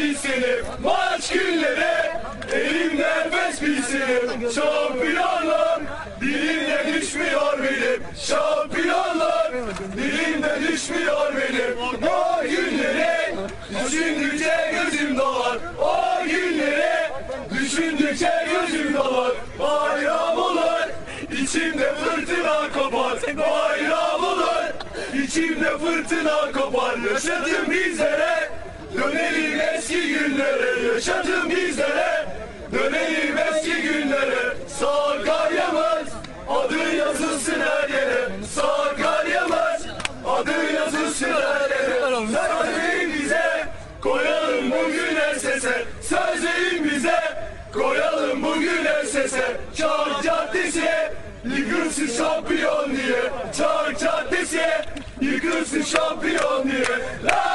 bilsin 0.00 0.44
maç 0.82 1.28
günleri 1.32 2.10
Elimde 2.52 3.08
nefes 3.18 3.62
bilsin. 3.62 4.50
Şampiyonlar 4.54 5.80
Dilimde 6.20 6.94
düşmüyor 6.94 7.58
benim. 7.58 8.02
Şampiyonlar 8.16 9.52
Dilimde 9.96 10.60
düşmüyor 10.68 11.32
benim. 11.34 11.78
O 12.08 12.42
günleri 12.42 13.34
Düşündükçe 13.70 14.72
gözüm 14.72 15.18
dolar. 15.18 15.58
O 15.80 16.24
günleri 16.24 17.10
Düşündükçe 17.50 18.46
gözüm 18.52 18.94
dolar. 18.94 19.32
Bayram 19.58 20.38
olur 20.38 20.88
İçimde 21.32 21.94
fırtına 21.94 22.72
kopar. 22.72 23.36
Bayram 23.36 24.24
olur 24.24 24.64
İçimde 25.14 25.78
fırtına 25.78 26.52
kopar. 26.52 26.96
Yaşadım 27.12 27.70
bizlere 27.70 28.59
Dönelim 28.96 29.60
eski 29.60 30.08
günlere 30.08 30.94
Yaşadım 30.94 31.50
bizlere. 31.50 32.26
Dönelim 32.72 33.38
eski 33.38 33.82
günlere 33.82 34.56
Sakarya'mız 34.68 36.08
Adı 36.48 36.96
yazılsın 36.96 37.60
her 37.60 37.88
yere. 37.88 38.28
Sakarya'mız 38.54 39.86
Adı 40.26 40.72
yazılsın 40.74 41.32
her 41.32 41.70
yere. 41.70 42.00
Söyleyin 42.10 43.14
bize 43.14 43.68
Koyalım 44.02 44.70
bugün 44.70 45.16
el 45.16 45.38
sese. 45.38 45.84
Sözleyin 46.00 46.84
bize 46.84 47.20
Koyalım 47.72 48.42
bugün 48.42 48.84
el 48.84 49.06
sese. 49.06 49.56
Çark 49.76 50.22
Caddesi 50.22 50.90
Yıkılsın 51.44 52.06
şampiyon 52.06 52.90
diye. 52.96 53.22
Çark 53.58 54.00
Caddesi 54.00 54.62
Yıkılsın 55.20 55.82
şampiyon 55.82 56.70
diye. 56.70 56.84
Lay 57.24 57.49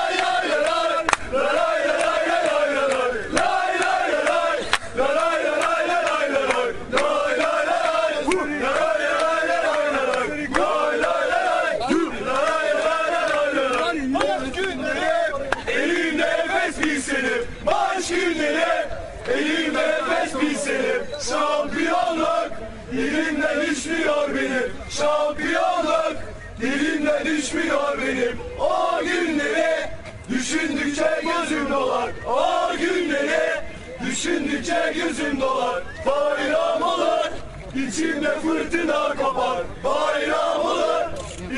Maç 14.01 14.55
günleri 14.55 15.31
Elimde 15.67 16.27
nefes 16.27 16.83
bilsenim 16.83 17.47
Maç 17.65 18.07
günleri 18.07 18.87
Elimde 19.33 19.87
nefes 19.87 20.41
bilsenim 20.41 21.03
Şampiyonluk 21.29 22.51
Dilimde 22.91 23.67
düşmüyor 23.69 24.35
benim. 24.35 24.71
Şampiyonluk 24.89 26.17
Dilimde 26.61 27.25
düşmüyor 27.25 27.97
benim. 28.01 28.39
O 28.59 29.03
günleri 29.03 29.89
Düşündükçe 30.29 31.21
gözüm 31.21 31.71
dolar. 31.71 32.09
O 32.27 32.77
günleri 32.77 33.61
Düşündükçe 34.09 34.93
gözüm 34.95 35.41
dolar. 35.41 35.83
Bayram 36.05 36.81
olur 36.81 37.31
İçimde 37.75 38.39
fırtına 38.39 39.15
kopar 39.15 39.63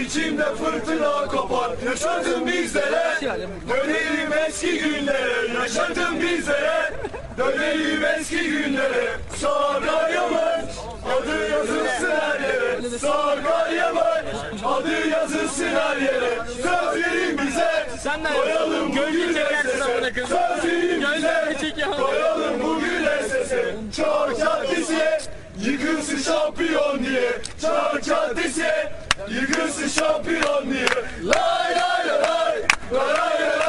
İçimde 0.08 0.44
fırtına 0.44 1.26
kopar. 1.28 1.72
Yaşadım 1.86 2.48
bizlere. 2.48 3.18
Dönelim 3.70 4.34
eski 4.48 4.80
günlere. 4.80 5.54
Yaşadım 5.62 6.22
bizlere. 6.22 6.94
Dönelim 7.38 8.06
eski 8.06 8.50
günlere. 8.50 9.18
Sakarya'mız 9.36 10.78
Adı 11.18 11.52
yazılsın 11.52 12.12
her 12.12 12.40
yere. 12.40 13.00
Sakarya'mız 13.00 14.64
Adı 14.66 15.08
yazılsın 15.08 15.68
her 15.68 15.98
yere. 15.98 16.40
Söz 16.56 17.04
verin 17.04 17.38
bize 17.38 17.88
Koyalım 18.34 18.90
bugün 18.90 19.34
sese 19.34 20.26
Söz 20.28 20.64
verin 20.64 21.06
bize 21.16 21.86
Koyalım 21.98 22.37
şampiyon 26.28 27.03
diye 27.03 27.42
Çağır 27.61 28.02
Caddesi 28.02 28.71
Yıkılsın 29.30 29.88
şampiyon 29.88 30.70
diye 30.73 30.88
Lay 31.23 31.76
lay 31.76 32.08
lay 32.08 32.21
lay 32.21 32.61
Lay 32.93 33.14
lay 33.14 33.60
lay 33.60 33.67